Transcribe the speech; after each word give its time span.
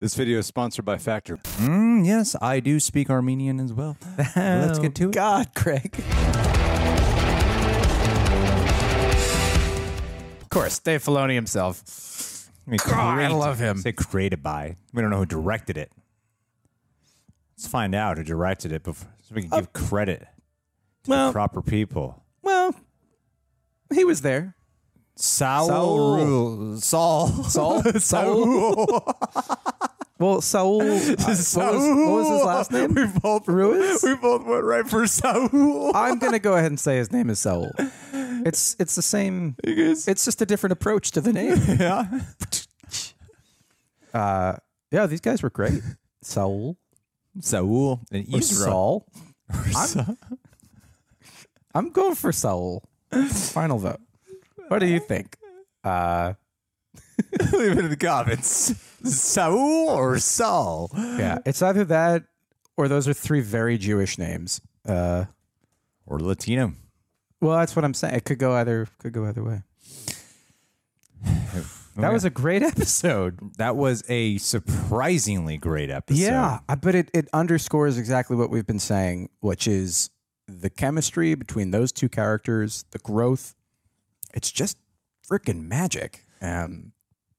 This 0.00 0.14
video 0.14 0.38
is 0.38 0.46
sponsored 0.46 0.86
by 0.86 0.96
Factor. 0.96 1.36
Mm, 1.36 2.06
yes, 2.06 2.34
I 2.40 2.60
do 2.60 2.80
speak 2.80 3.10
Armenian 3.10 3.60
as 3.60 3.74
well. 3.74 3.98
Let's 4.34 4.78
get 4.78 4.94
to 4.94 5.10
it. 5.10 5.12
God, 5.12 5.54
Craig. 5.54 6.02
Of 10.40 10.48
course, 10.48 10.78
Dave 10.78 11.04
Filoni 11.04 11.34
himself. 11.34 12.48
I, 12.66 12.70
mean, 12.70 12.78
God, 12.86 13.18
I 13.18 13.28
love 13.28 13.58
him. 13.58 13.76
Say 13.76 13.92
created 13.92 14.42
by. 14.42 14.78
We 14.94 15.02
don't 15.02 15.10
know 15.10 15.18
who 15.18 15.26
directed 15.26 15.76
it. 15.76 15.92
Let's 17.58 17.68
find 17.68 17.94
out 17.94 18.16
who 18.16 18.24
directed 18.24 18.72
it 18.72 18.82
before, 18.82 19.12
so 19.28 19.34
we 19.34 19.42
can 19.42 19.50
give 19.50 19.74
credit 19.74 20.26
to 21.04 21.10
well- 21.10 21.26
the 21.26 21.32
proper 21.32 21.60
people. 21.60 22.24
Well, 22.40 22.74
he 23.92 24.06
was 24.06 24.22
there. 24.22 24.56
Saul. 25.16 26.78
Saul. 26.78 27.28
Saul? 27.44 27.82
Saul? 28.00 29.16
Well, 30.20 30.42
Saul. 30.42 30.82
uh, 30.82 30.84
what, 30.84 31.28
was, 31.28 31.56
what 31.56 31.74
was 31.74 32.28
his 32.28 32.44
last 32.44 32.72
name? 32.72 32.92
We 32.92 33.06
both 33.06 33.48
Ruiz? 33.48 34.02
We 34.02 34.14
both 34.16 34.44
went 34.44 34.64
right 34.64 34.86
for 34.86 35.06
Saul. 35.06 35.96
I'm 35.96 36.18
gonna 36.18 36.38
go 36.38 36.52
ahead 36.54 36.70
and 36.70 36.78
say 36.78 36.98
his 36.98 37.10
name 37.10 37.30
is 37.30 37.38
Saul. 37.38 37.72
It's 38.44 38.76
it's 38.78 38.94
the 38.94 39.02
same. 39.02 39.56
It's 39.64 40.04
just 40.04 40.42
a 40.42 40.46
different 40.46 40.72
approach 40.72 41.10
to 41.12 41.22
the 41.22 41.32
name. 41.32 41.56
yeah. 41.80 42.06
Uh, 44.12 44.56
yeah, 44.90 45.06
these 45.06 45.20
guys 45.20 45.40
were 45.40 45.50
great. 45.50 45.80
Saul 46.20 46.76
Saul 47.38 48.00
and 48.10 48.26
or 48.34 48.38
Israel. 48.38 49.06
Saul. 49.14 50.06
I'm, 50.08 50.18
I'm 51.76 51.90
going 51.90 52.16
for 52.16 52.32
Saul. 52.32 52.82
Final 53.12 53.78
vote. 53.78 54.00
What 54.66 54.80
do 54.80 54.86
you 54.86 54.98
think? 54.98 55.36
Uh, 55.84 56.34
Leave 57.52 57.72
it 57.72 57.78
in 57.78 57.88
the 57.90 57.96
comments. 57.96 58.74
Saul 59.04 59.88
or 59.90 60.18
Saul? 60.18 60.90
yeah, 60.94 61.38
it's 61.46 61.62
either 61.62 61.84
that 61.86 62.24
or 62.76 62.88
those 62.88 63.06
are 63.08 63.12
three 63.14 63.40
very 63.40 63.78
Jewish 63.78 64.18
names. 64.18 64.60
Uh, 64.86 65.26
Or 66.06 66.18
Latino. 66.20 66.72
well, 67.40 67.58
that's 67.58 67.76
what 67.76 67.84
I'm 67.84 67.94
saying. 67.94 68.14
It 68.14 68.24
could 68.24 68.38
go 68.38 68.52
either 68.54 68.88
could 68.98 69.12
go 69.12 69.26
either 69.26 69.42
way. 69.44 69.62
That 71.96 72.12
was 72.12 72.24
a 72.24 72.30
great 72.30 72.62
episode. 72.72 73.38
That 73.58 73.76
was 73.76 74.02
a 74.08 74.38
surprisingly 74.38 75.58
great 75.58 75.90
episode. 75.90 76.20
Yeah, 76.22 76.60
but 76.80 76.94
it, 76.94 77.10
it 77.12 77.28
underscores 77.34 77.98
exactly 77.98 78.36
what 78.36 78.48
we've 78.48 78.66
been 78.66 78.78
saying, 78.78 79.28
which 79.40 79.66
is 79.68 80.08
the 80.48 80.70
chemistry 80.70 81.34
between 81.34 81.72
those 81.72 81.92
two 81.92 82.08
characters, 82.08 82.84
the 82.92 83.00
growth. 83.00 83.54
It's 84.32 84.50
just 84.50 84.78
freaking 85.30 85.68
magic. 85.68 86.24
Um, 86.40 86.92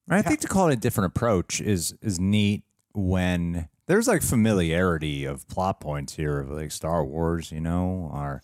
I 0.10 0.22
think 0.22 0.42
to 0.42 0.48
call 0.48 0.70
it 0.70 0.74
a 0.74 0.78
different 0.78 1.16
approach 1.16 1.62
is 1.62 1.96
is 2.02 2.20
neat 2.20 2.64
when 2.94 3.70
there's 3.88 4.08
like 4.08 4.22
familiarity 4.22 5.26
of 5.26 5.48
plot 5.48 5.80
points 5.80 6.16
here 6.16 6.40
of 6.40 6.50
like 6.50 6.72
Star 6.72 7.04
Wars, 7.06 7.52
you 7.52 7.62
know, 7.62 8.10
our 8.14 8.42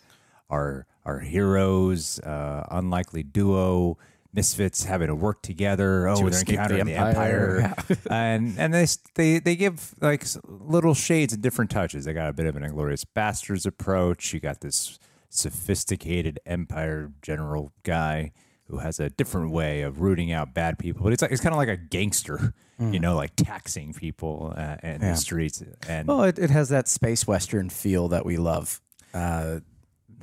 our 0.50 0.88
our 1.06 1.20
heroes, 1.20 2.20
uh, 2.20 2.66
unlikely 2.72 3.24
duo, 3.24 3.98
misfits 4.34 4.84
having 4.84 5.08
to 5.08 5.16
work 5.16 5.42
together. 5.42 6.08
Oh, 6.08 6.18
they're 6.18 6.28
escape 6.30 6.48
the 6.48 6.54
encountering 6.54 6.86
the 6.86 6.96
Empire. 6.96 7.60
Empire, 7.62 7.98
and 8.10 8.56
and 8.58 8.74
they 8.74 8.88
they 9.16 9.40
they 9.40 9.56
give 9.56 9.96
like 10.02 10.26
little 10.46 10.94
shades 10.94 11.34
and 11.34 11.42
different 11.42 11.72
touches. 11.72 12.06
They 12.06 12.14
got 12.14 12.30
a 12.30 12.34
bit 12.34 12.46
of 12.46 12.56
an 12.56 12.64
Inglourious 12.64 13.06
Basterds 13.16 13.66
approach. 13.66 14.34
You 14.34 14.40
got 14.40 14.62
this 14.62 15.00
sophisticated 15.30 16.40
Empire 16.46 17.12
general 17.22 17.74
guy 17.84 18.32
who 18.70 18.80
has 18.80 19.00
a 19.00 19.10
different 19.10 19.52
way 19.52 19.82
of 19.82 20.02
rooting 20.02 20.32
out 20.32 20.54
bad 20.54 20.78
people. 20.78 21.04
But 21.04 21.14
it's 21.14 21.22
like 21.22 21.32
it's 21.32 21.42
kind 21.42 21.54
of 21.54 21.58
like 21.58 21.70
a 21.70 21.78
gangster, 21.78 22.54
you 22.80 23.00
know, 23.00 23.16
like 23.16 23.36
taxing 23.36 23.94
people 23.94 24.54
uh, 24.56 24.78
in 24.84 25.02
the 25.02 25.16
streets. 25.16 25.64
And 25.88 26.08
well, 26.08 26.24
it, 26.24 26.38
it 26.38 26.50
has 26.50 26.70
that 26.70 26.88
space 26.88 27.26
western 27.26 27.70
feel 27.70 28.10
that 28.10 28.26
we 28.26 28.38
love. 28.38 28.82
Uh, 29.14 29.60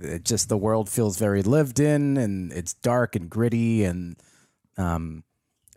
it 0.00 0.25
just 0.25 0.49
the 0.49 0.56
world 0.59 0.88
feels 0.88 1.19
very 1.19 1.43
lived 1.43 1.81
in, 1.81 2.16
and 2.16 2.53
it's 2.53 2.75
dark 2.75 3.16
and 3.16 3.31
gritty, 3.31 3.84
and 3.84 4.16
um, 4.76 5.25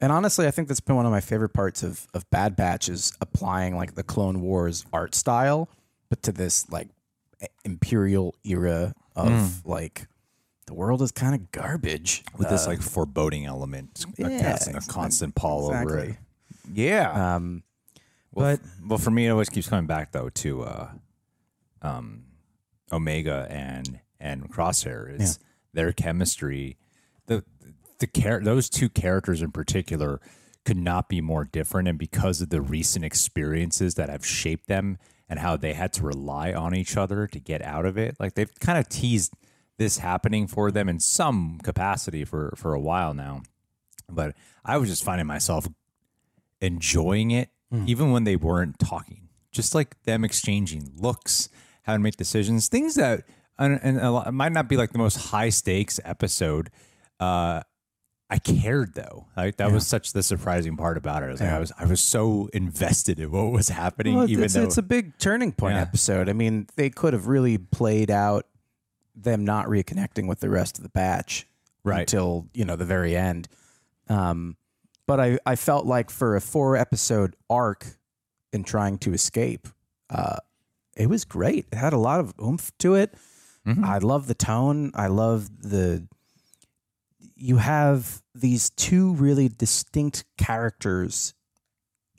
and 0.02 0.12
honestly, 0.12 0.48
I 0.48 0.52
think 0.52 0.68
that's 0.68 0.80
been 0.80 0.96
one 0.96 1.06
of 1.06 1.12
my 1.12 1.22
favorite 1.22 1.54
parts 1.54 1.84
of 1.84 2.08
of 2.14 2.30
Bad 2.30 2.56
Batch 2.56 2.90
is 2.90 3.14
applying 3.22 3.76
like 3.76 3.96
the 3.96 4.04
Clone 4.04 4.42
Wars 4.42 4.86
art 4.92 5.16
style, 5.16 5.70
but 6.10 6.22
to 6.24 6.32
this 6.32 6.70
like 6.70 6.90
imperial 7.64 8.36
era 8.44 8.94
of 9.16 9.66
like 9.66 10.08
the 10.68 10.74
world 10.74 11.02
is 11.02 11.12
kind 11.12 11.34
of 11.34 11.52
garbage 11.52 12.24
with 12.38 12.50
this 12.50 12.68
like 12.68 12.82
foreboding 12.82 13.46
element, 13.46 14.06
a, 14.20 14.30
yeah, 14.30 14.44
constant, 14.52 14.78
a 14.78 14.88
constant 14.88 15.36
pall 15.36 15.68
over 15.68 15.98
it. 16.00 16.16
Yeah. 16.72 17.36
Um, 17.36 17.64
Well, 18.32 18.58
but 18.58 18.64
f- 18.66 18.72
well, 18.88 18.98
for 19.00 19.10
me, 19.12 19.26
it 19.28 19.30
always 19.32 19.50
keeps 19.50 19.68
coming 19.68 19.88
back 19.88 20.12
though 20.12 20.30
to 20.30 20.62
uh, 20.64 20.90
um, 21.82 22.24
Omega 22.92 23.48
and 23.50 24.00
and 24.20 24.50
Crosshair 24.52 25.20
is 25.20 25.40
their 25.74 25.92
chemistry. 25.92 26.78
The 27.28 27.44
the 28.00 28.08
char- 28.08 28.42
those 28.42 28.70
two 28.70 28.90
characters 28.90 29.42
in 29.42 29.52
particular 29.52 30.20
could 30.66 30.78
not 30.78 31.08
be 31.08 31.22
more 31.22 31.46
different, 31.46 31.88
and 31.88 31.98
because 31.98 32.42
of 32.42 32.50
the 32.50 32.62
recent 32.62 33.06
experiences 33.06 33.96
that 33.96 34.10
have 34.10 34.26
shaped 34.26 34.68
them 34.68 34.98
and 35.30 35.40
how 35.40 35.56
they 35.58 35.74
had 35.74 35.94
to 35.94 36.04
rely 36.04 36.52
on 36.54 36.76
each 36.76 36.98
other 36.98 37.26
to 37.28 37.40
get 37.40 37.62
out 37.62 37.86
of 37.86 37.98
it, 37.98 38.18
like 38.20 38.34
they've 38.36 38.54
kind 38.60 38.78
of 38.78 38.88
teased 38.90 39.34
this 39.78 40.00
happening 40.00 40.48
for 40.48 40.72
them 40.72 40.90
in 40.90 41.00
some 41.00 41.60
capacity 41.64 42.26
for 42.26 42.54
for 42.58 42.74
a 42.74 42.80
while 42.80 43.14
now. 43.14 43.44
But 44.10 44.36
I 44.66 44.78
was 44.78 44.90
just 44.90 45.04
finding 45.04 45.28
myself 45.28 45.68
enjoying 46.62 47.32
it 47.32 47.50
even 47.86 48.12
when 48.12 48.24
they 48.24 48.36
weren't 48.38 48.80
talking 48.80 49.28
just 49.52 49.76
like 49.76 50.02
them 50.04 50.24
exchanging 50.24 50.90
looks 50.96 51.50
how 51.84 51.92
to 51.94 52.00
make 52.00 52.16
decisions 52.16 52.70
things 52.70 52.96
that 52.96 53.24
and, 53.60 53.78
and 53.84 54.00
a 54.00 54.10
lot, 54.10 54.28
it 54.28 54.32
might 54.32 54.54
not 54.54 54.70
be 54.70 54.78
like 54.78 54.92
the 54.94 54.98
most 54.98 55.18
high 55.18 55.50
stakes 55.50 56.00
episode 56.06 56.70
uh 57.20 57.62
i 58.30 58.40
cared 58.40 58.94
though 58.96 59.28
like 59.36 59.58
that 59.58 59.70
was 59.72 59.86
such 59.86 60.14
the 60.14 60.24
surprising 60.24 60.78
part 60.78 60.98
about 60.98 61.24
it 61.24 61.28
I 61.28 61.32
was, 61.32 61.42
like, 61.42 61.50
I 61.52 61.60
was 61.60 61.72
i 61.80 61.86
was 61.86 62.00
so 62.02 62.50
invested 62.54 63.20
in 63.20 63.32
what 63.32 63.52
was 63.52 63.68
happening 63.70 64.16
Well, 64.16 64.30
even 64.30 64.46
it's, 64.46 64.54
though 64.54 64.64
it's 64.64 64.78
a 64.78 64.82
big 64.82 65.18
turning 65.20 65.52
point 65.52 65.76
Yeah. 65.76 65.82
episode. 65.82 66.30
I 66.30 66.34
mean, 66.34 66.68
they 66.78 66.90
could 66.90 67.12
have 67.14 67.28
really 67.28 67.58
played 67.58 68.10
out 68.10 68.46
them 69.20 69.44
not 69.44 69.66
reconnecting 69.66 70.28
with 70.28 70.40
the 70.40 70.50
rest 70.50 70.78
of 70.78 70.84
the 70.84 70.90
batch 70.90 71.46
Right. 71.84 72.02
until 72.02 72.48
you 72.54 72.66
know 72.66 72.76
the 72.76 72.86
very 72.86 73.16
end. 73.16 73.48
Um, 74.10 74.58
but 75.08 75.20
I, 75.20 75.40
I 75.46 75.56
felt 75.56 75.86
like 75.86 76.10
for 76.10 76.36
a 76.36 76.42
four 76.42 76.76
episode 76.78 77.36
arc 77.50 77.86
in 78.54 78.64
trying 78.64 78.98
to 79.00 79.14
escape, 79.14 79.68
uh, 80.10 80.38
it 80.98 81.08
was 81.10 81.24
great. 81.26 81.68
It 81.72 81.78
had 81.78 81.94
a 81.94 81.98
lot 81.98 82.20
of 82.20 82.34
oomph 82.42 82.72
to 82.80 82.96
it. 82.96 83.14
I 83.84 83.98
love 83.98 84.28
the 84.28 84.34
tone. 84.34 84.92
I 84.96 85.08
love 85.08 85.50
the. 85.62 86.08
You 87.36 87.58
have 87.58 88.22
these 88.34 88.70
two 88.70 89.14
really 89.16 89.50
distinct 89.50 90.24
characters, 90.38 91.34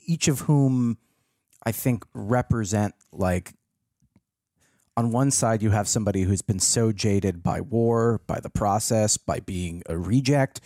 each 0.05 0.27
of 0.27 0.41
whom 0.41 0.97
I 1.65 1.71
think 1.71 2.05
represent 2.13 2.93
like 3.11 3.53
on 4.99 5.11
one 5.11 5.31
side 5.31 5.63
you 5.63 5.69
have 5.69 5.87
somebody 5.87 6.23
who's 6.23 6.41
been 6.41 6.59
so 6.59 6.91
jaded 6.91 7.41
by 7.41 7.61
war, 7.61 8.19
by 8.27 8.37
the 8.41 8.49
process, 8.49 9.15
by 9.15 9.39
being 9.39 9.81
a 9.87 9.97
reject, 9.97 10.59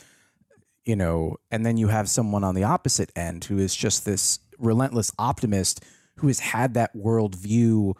you 0.85 0.95
know, 0.95 1.37
and 1.51 1.63
then 1.63 1.77
you 1.77 1.89
have 1.89 2.09
someone 2.09 2.43
on 2.43 2.55
the 2.55 2.63
opposite 2.63 3.11
end 3.15 3.43
who 3.45 3.59
is 3.59 3.75
just 3.75 4.05
this 4.05 4.39
relentless 4.57 5.11
optimist 5.19 5.85
who 6.15 6.27
has 6.27 6.39
had 6.39 6.73
that 6.73 6.95
worldview 6.95 7.93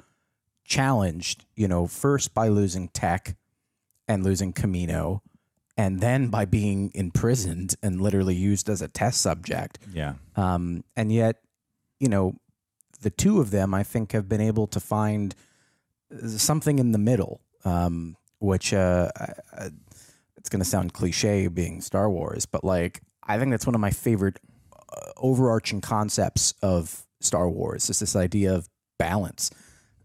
challenged, 0.66 1.46
you 1.56 1.68
know, 1.68 1.86
first 1.86 2.34
by 2.34 2.48
losing 2.48 2.88
tech 2.88 3.36
and 4.08 4.24
losing 4.24 4.54
Kamino, 4.54 5.20
and 5.78 6.02
then 6.02 6.30
by 6.30 6.46
being 6.46 6.92
imprisoned 6.96 7.76
and 7.84 8.02
literally 8.02 8.36
used 8.36 8.70
as 8.70 8.82
a 8.82 8.88
test 8.88 9.22
subject. 9.22 9.78
yeah 9.94 10.16
Um, 10.36 10.84
and 10.96 11.12
yet, 11.12 11.44
you 12.00 12.10
know, 12.10 12.40
the 13.02 13.12
two 13.12 13.40
of 13.40 13.52
them, 13.52 13.76
I 13.76 13.84
think, 13.84 14.14
have 14.14 14.28
been 14.28 14.42
able 14.42 14.66
to 14.68 14.80
find 14.80 15.36
something 16.28 16.80
in 16.80 16.92
the 16.92 16.98
middle, 16.98 17.42
um, 17.66 18.16
which 18.40 18.74
uh, 18.74 19.10
I- 19.18 19.34
I- 19.66 19.70
it's 20.38 20.50
going 20.50 20.60
to 20.62 20.66
sound 20.70 20.94
cliche 20.94 21.48
being 21.48 21.80
Star 21.82 22.10
Wars, 22.10 22.46
but 22.46 22.64
like, 22.64 23.02
I 23.26 23.38
think 23.40 23.52
that's 23.52 23.66
one 23.66 23.76
of 23.76 23.82
my 23.82 23.92
favorite 23.92 24.40
uh, 24.74 25.12
overarching 25.18 25.80
concepts 25.80 26.54
of 26.62 27.06
Star 27.22 27.50
Wars. 27.50 27.90
is 27.90 28.00
this 28.00 28.16
idea 28.16 28.54
of 28.54 28.68
balance, 29.00 29.50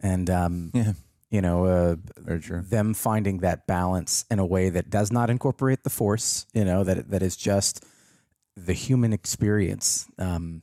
and 0.00 0.30
um, 0.30 0.70
Yeah. 0.74 0.92
you 1.30 1.40
know, 1.42 1.64
uh, 1.66 1.96
them 2.16 2.94
finding 2.94 3.38
that 3.38 3.66
balance 3.66 4.24
in 4.30 4.38
a 4.38 4.46
way 4.46 4.70
that 4.70 4.90
does 4.90 5.10
not 5.10 5.28
incorporate 5.30 5.82
the 5.82 5.90
Force. 5.90 6.46
You 6.54 6.64
know, 6.64 6.84
that 6.84 7.10
that 7.10 7.22
is 7.22 7.36
just 7.36 7.84
the 8.56 8.72
human 8.72 9.12
experience. 9.12 10.06
Um, 10.18 10.62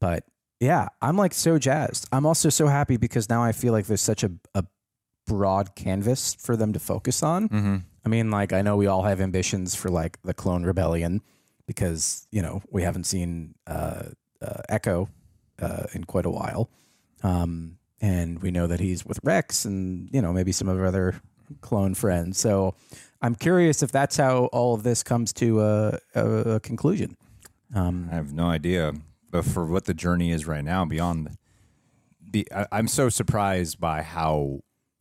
but 0.00 0.24
yeah, 0.60 0.88
I'm 1.02 1.16
like 1.18 1.34
so 1.34 1.58
jazzed. 1.58 2.08
I'm 2.10 2.24
also 2.24 2.48
so 2.48 2.68
happy 2.68 2.96
because 2.96 3.28
now 3.28 3.42
I 3.42 3.52
feel 3.52 3.72
like 3.74 3.86
there's 3.86 4.00
such 4.00 4.24
a, 4.24 4.30
a 4.54 4.64
broad 5.30 5.76
canvas 5.76 6.34
for 6.34 6.56
them 6.56 6.72
to 6.72 6.80
focus 6.80 7.22
on. 7.22 7.48
Mm-hmm. 7.48 7.76
I 8.04 8.08
mean, 8.08 8.30
like 8.32 8.52
I 8.52 8.62
know 8.62 8.76
we 8.76 8.88
all 8.88 9.04
have 9.04 9.20
ambitions 9.20 9.76
for 9.76 9.88
like 9.88 10.20
the 10.22 10.34
Clone 10.34 10.64
Rebellion 10.64 11.22
because 11.66 12.26
you 12.32 12.42
know 12.42 12.62
we 12.70 12.82
haven't 12.82 13.04
seen 13.04 13.54
uh, 13.66 14.02
uh, 14.42 14.62
Echo 14.68 15.08
uh, 15.62 15.84
in 15.92 16.02
quite 16.04 16.26
a 16.26 16.30
while, 16.30 16.68
um, 17.22 17.78
and 18.00 18.42
we 18.42 18.50
know 18.50 18.66
that 18.66 18.80
he's 18.80 19.06
with 19.06 19.20
Rex 19.22 19.64
and 19.64 20.08
you 20.12 20.20
know 20.20 20.32
maybe 20.32 20.50
some 20.50 20.68
of 20.68 20.76
our 20.76 20.86
other 20.86 21.20
clone 21.60 21.94
friends. 21.94 22.38
So 22.38 22.74
I'm 23.22 23.36
curious 23.36 23.84
if 23.84 23.92
that's 23.92 24.16
how 24.16 24.46
all 24.46 24.74
of 24.74 24.82
this 24.82 25.04
comes 25.04 25.32
to 25.34 25.60
a, 25.60 25.98
a, 26.14 26.26
a 26.54 26.60
conclusion. 26.60 27.16
Um, 27.72 28.08
I 28.10 28.16
have 28.16 28.32
no 28.32 28.46
idea, 28.46 28.94
but 29.30 29.44
for 29.44 29.64
what 29.64 29.84
the 29.84 29.94
journey 29.94 30.32
is 30.32 30.46
right 30.46 30.64
now, 30.64 30.84
beyond 30.84 31.36
the, 32.32 32.48
I, 32.54 32.66
I'm 32.72 32.88
so 32.88 33.08
surprised 33.08 33.78
by 33.78 34.02
how 34.02 34.60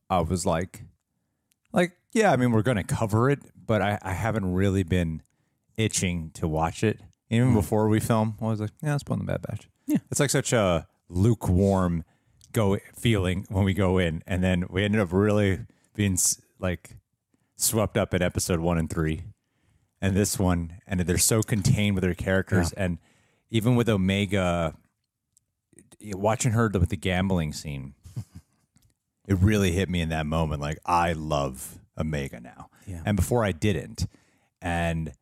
I 0.10 0.22
was 0.22 0.46
like, 0.46 0.84
like, 1.72 1.94
yeah, 2.14 2.32
I 2.32 2.36
mean, 2.36 2.52
we're 2.52 2.64
gonna 2.64 2.84
cover 2.84 3.30
it, 3.30 3.40
but 3.66 3.82
I, 3.82 4.00
I 4.02 4.14
haven't 4.14 4.54
really 4.54 4.84
been 4.84 5.22
itching 5.78 6.32
to 6.36 6.48
watch 6.48 6.84
it. 6.84 7.00
Even 7.30 7.50
hmm. 7.50 7.56
before 7.56 7.88
we 7.88 8.00
film, 8.00 8.36
I 8.42 8.46
was 8.46 8.60
like, 8.60 8.72
yeah, 8.82 8.94
let's 8.94 9.04
put 9.04 9.14
on 9.14 9.20
the 9.20 9.26
Bad 9.26 9.42
Batch. 9.44 9.70
Yeah. 9.86 9.98
it's 10.12 10.20
like 10.20 10.30
such 10.30 10.54
a 10.54 10.88
lukewarm 11.10 12.04
go 12.54 12.78
feeling 12.96 13.46
when 13.50 13.64
we 13.64 13.74
go 13.74 13.98
in, 13.98 14.24
and 14.26 14.44
then 14.44 14.66
we 14.70 14.84
ended 14.84 15.02
up 15.02 15.12
really 15.12 15.60
being 15.96 16.18
like 16.60 16.98
swept 17.56 17.98
up 17.98 18.14
in 18.14 18.22
episode 18.22 18.60
one 18.60 18.78
and 18.78 18.90
three 18.90 19.24
and 20.02 20.16
this 20.16 20.40
one, 20.40 20.80
and 20.88 21.00
they're 21.02 21.18
so 21.18 21.42
contained 21.42 21.96
with 21.96 22.04
their 22.04 22.14
characters, 22.14 22.72
and 22.74 23.00
even 23.50 23.76
with 23.76 23.90
Omega, 23.90 24.74
watching 26.14 26.54
her 26.54 26.70
with 26.74 26.90
the 26.90 26.96
gambling 26.96 27.54
scene, 27.54 27.96
it 29.30 29.38
really 29.40 29.72
hit 29.72 29.88
me 29.90 30.02
in 30.02 30.10
that 30.10 30.26
moment. 30.26 30.62
Like 30.62 30.80
I 30.86 31.14
love 31.14 31.80
Omega 31.98 32.40
now, 32.42 32.70
Yeah. 32.86 33.02
and 33.06 33.16
before 33.16 33.46
I 33.46 33.52
didn't, 33.54 34.08
and 34.62 35.14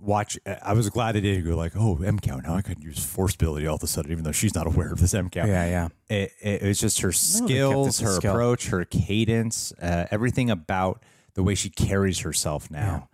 watch. 0.00 0.38
I 0.62 0.72
was 0.72 0.88
glad 0.90 1.16
I 1.16 1.20
didn't 1.20 1.44
go 1.48 1.56
like, 1.56 1.72
oh, 1.76 2.02
M 2.02 2.18
count. 2.18 2.44
Now 2.44 2.54
I 2.54 2.62
could 2.62 2.82
use 2.82 3.04
force 3.04 3.34
ability 3.34 3.66
all 3.66 3.76
of 3.76 3.82
a 3.82 3.86
sudden, 3.86 4.10
even 4.10 4.24
though 4.24 4.32
she's 4.32 4.54
not 4.54 4.66
aware 4.66 4.92
of 4.92 5.00
this 5.00 5.14
M 5.14 5.30
count 5.30 5.48
yeah, 5.48 5.66
yeah. 5.66 5.88
it, 6.08 6.32
it, 6.42 6.62
it 6.62 6.66
was 6.66 6.80
just 6.80 7.00
her 7.00 7.12
skills, 7.12 8.00
her 8.00 8.16
scale. 8.16 8.32
approach, 8.32 8.68
her 8.68 8.84
cadence, 8.84 9.72
uh, 9.80 10.06
everything 10.10 10.50
about 10.50 11.02
the 11.34 11.42
way 11.42 11.54
she 11.54 11.70
carries 11.70 12.20
herself 12.20 12.70
now. 12.70 13.08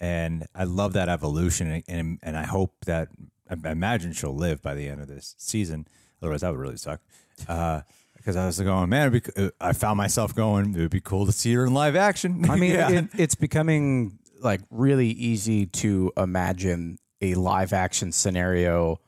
And 0.00 0.46
I 0.54 0.64
love 0.64 0.94
that 0.94 1.08
evolution, 1.08 1.70
and, 1.70 1.84
and 1.86 2.18
and 2.22 2.36
I 2.36 2.44
hope 2.44 2.72
that 2.86 3.08
I 3.48 3.70
imagine 3.70 4.12
she'll 4.12 4.34
live 4.34 4.60
by 4.62 4.74
the 4.74 4.88
end 4.88 5.00
of 5.00 5.06
this 5.06 5.34
season. 5.38 5.86
Otherwise, 6.20 6.40
that 6.40 6.50
would 6.50 6.60
really 6.60 6.76
suck. 6.76 7.00
Uh, 7.48 7.82
because 8.22 8.36
I 8.36 8.46
was 8.46 8.58
going, 8.58 8.68
oh, 8.68 8.86
man, 8.86 9.12
it'd 9.12 9.34
be, 9.34 9.50
I 9.60 9.72
found 9.72 9.96
myself 9.98 10.32
going, 10.34 10.74
it 10.76 10.78
would 10.78 10.90
be 10.90 11.00
cool 11.00 11.26
to 11.26 11.32
see 11.32 11.52
her 11.54 11.66
in 11.66 11.74
live 11.74 11.96
action. 11.96 12.48
I 12.48 12.56
mean, 12.56 12.72
Yeah. 12.74 12.90
it, 12.90 13.04
it's 13.18 13.34
becoming 13.34 14.18
like 14.40 14.60
really 14.70 15.08
easy 15.08 15.66
to 15.66 16.12
imagine 16.16 16.98
a 17.20 17.34
live 17.34 17.72
action 17.72 18.12
scenario, 18.12 19.00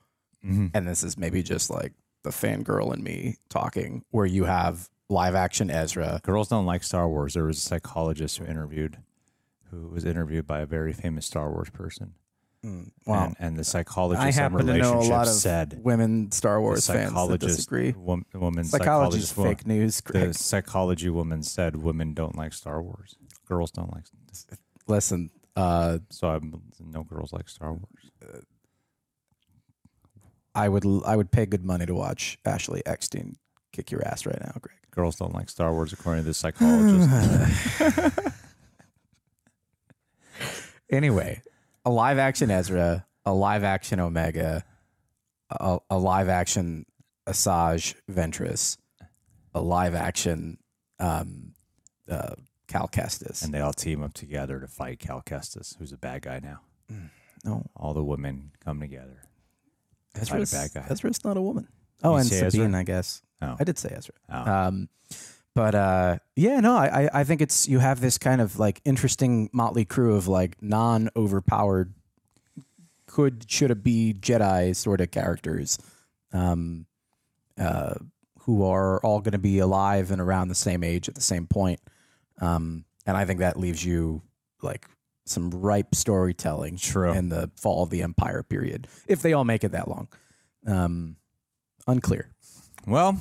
mm-hmm. 0.44 0.66
and 0.74 0.86
this 0.88 1.02
is 1.04 1.16
maybe 1.16 1.42
just 1.44 1.70
like 1.70 1.92
the 2.24 2.30
fangirl 2.30 2.92
in 2.92 3.02
me 3.04 3.36
talking, 3.48 4.02
where 4.10 4.26
you 4.26 4.44
have 4.44 4.88
live 5.08 5.34
action 5.36 5.70
Ezra. 5.70 6.20
girls 6.24 6.48
don't 6.48 6.66
like 6.66 6.82
Star 6.82 7.08
Wars. 7.08 7.34
There 7.34 7.44
was 7.44 7.58
a 7.58 7.60
psychologist 7.60 8.38
who 8.38 8.46
interviewed, 8.46 8.98
who 9.70 9.88
was 9.88 10.04
interviewed 10.04 10.46
by 10.46 10.60
a 10.60 10.66
very 10.66 10.92
famous 10.92 11.26
Star 11.26 11.50
Wars 11.50 11.70
person. 11.70 12.14
Wow. 13.06 13.26
and, 13.26 13.36
and 13.38 13.56
the 13.56 13.64
psychologist 13.64 14.22
I 14.22 14.28
on 14.28 14.32
happen 14.32 14.58
to 14.58 14.64
know 14.64 14.72
a 14.72 14.76
relationships 14.76 15.08
lot 15.10 15.26
of 15.28 15.34
said 15.34 15.80
women 15.82 16.32
Star 16.32 16.60
Wars 16.60 16.86
fans 16.86 17.12
that 17.12 17.38
disagree. 17.40 17.92
wom- 17.92 18.24
woman 18.32 18.64
psychologist 18.64 19.34
fake 19.36 19.66
news, 19.66 20.00
the 20.00 20.32
psychology 20.32 21.10
woman 21.10 21.42
said 21.42 21.76
women 21.76 22.14
don't 22.14 22.36
like 22.36 22.54
Star 22.54 22.82
Wars. 22.82 23.16
Girls 23.46 23.70
don't 23.70 23.92
like. 23.92 24.04
Listen, 24.86 25.30
uh, 25.56 25.98
So 26.10 26.28
I'm, 26.28 26.62
no 26.80 27.02
girls 27.02 27.32
like 27.32 27.48
Star 27.48 27.72
Wars. 27.72 28.42
I 30.54 30.68
would 30.68 30.84
I 31.04 31.16
would 31.16 31.30
pay 31.30 31.46
good 31.46 31.64
money 31.64 31.84
to 31.84 31.94
watch 31.94 32.38
Ashley 32.44 32.82
Eckstein 32.86 33.36
kick 33.72 33.90
your 33.90 34.06
ass 34.06 34.24
right 34.24 34.40
now, 34.40 34.54
Greg. 34.60 34.76
Girls 34.90 35.16
don't 35.16 35.34
like 35.34 35.50
Star 35.50 35.72
Wars, 35.72 35.92
according 35.92 36.22
to 36.22 36.28
the 36.28 36.34
psychologist. 36.34 38.18
Anyway, 40.90 41.40
a 41.84 41.90
live 41.90 42.18
action 42.18 42.50
Ezra, 42.50 43.06
a 43.24 43.32
live 43.34 43.64
action 43.64 44.00
Omega, 44.00 44.64
a, 45.50 45.78
a 45.90 45.98
live 45.98 46.28
action 46.28 46.86
Asajj 47.26 47.94
Ventress, 48.10 48.76
a 49.54 49.60
live 49.60 49.94
action 49.94 50.58
um, 50.98 51.52
uh, 52.08 52.34
Cal 52.68 52.88
Kestis. 52.88 53.44
and 53.44 53.52
they 53.52 53.60
all 53.60 53.72
team 53.72 54.02
up 54.02 54.14
together 54.14 54.60
to 54.60 54.66
fight 54.66 54.98
Cal 54.98 55.22
Kestis, 55.22 55.76
who's 55.78 55.92
a 55.92 55.98
bad 55.98 56.22
guy 56.22 56.40
now. 56.42 56.60
no, 57.44 57.64
All 57.76 57.94
the 57.94 58.04
women 58.04 58.52
come 58.64 58.80
together. 58.80 59.22
Ezra's, 60.16 60.52
bad 60.52 60.70
guy. 60.74 60.86
Ezra's 60.90 61.24
not 61.24 61.36
a 61.36 61.42
woman. 61.42 61.66
Oh, 62.02 62.12
You 62.12 62.16
and 62.18 62.26
say 62.28 62.36
Ezra? 62.36 62.50
Sabine, 62.52 62.74
I 62.74 62.82
guess. 62.84 63.22
Oh. 63.42 63.56
I 63.58 63.64
did 63.64 63.78
say 63.78 63.92
Ezra. 63.96 64.14
Oh. 64.32 64.52
Um, 64.52 64.88
but 65.54 65.74
uh, 65.74 66.18
yeah, 66.36 66.60
no, 66.60 66.76
I, 66.76 67.08
I- 67.12 67.24
think 67.24 67.40
it's 67.40 67.68
you 67.68 67.78
have 67.78 68.00
this 68.00 68.18
kind 68.18 68.40
of 68.40 68.58
like 68.58 68.80
interesting 68.84 69.50
motley 69.52 69.84
crew 69.84 70.16
of 70.16 70.26
like 70.28 70.60
non 70.60 71.10
overpowered, 71.16 71.94
could 73.06 73.44
should 73.48 73.70
it 73.70 73.82
be 73.82 74.14
Jedi 74.18 74.74
sort 74.74 75.00
of 75.00 75.10
characters, 75.10 75.78
um, 76.32 76.86
uh, 77.58 77.94
who 78.40 78.64
are 78.64 79.00
all 79.04 79.20
going 79.20 79.32
to 79.32 79.38
be 79.38 79.58
alive 79.58 80.10
and 80.10 80.20
around 80.20 80.48
the 80.48 80.54
same 80.54 80.82
age 80.82 81.08
at 81.08 81.14
the 81.14 81.20
same 81.20 81.46
point. 81.46 81.80
Um, 82.40 82.84
and 83.06 83.16
I 83.16 83.24
think 83.24 83.40
that 83.40 83.58
leaves 83.58 83.84
you 83.84 84.22
like 84.62 84.86
some 85.26 85.50
ripe 85.50 85.94
storytelling 85.94 86.76
True. 86.76 87.12
in 87.12 87.28
the 87.28 87.50
fall 87.56 87.82
of 87.84 87.90
the 87.90 88.02
Empire 88.02 88.42
period, 88.42 88.88
if 89.06 89.22
they 89.22 89.32
all 89.32 89.44
make 89.44 89.62
it 89.64 89.72
that 89.72 89.88
long. 89.88 90.08
Um, 90.66 91.16
unclear. 91.86 92.28
Well, 92.86 93.18